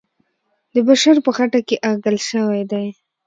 [0.73, 2.87] د بشر په خټه کې اغږل سوی دی.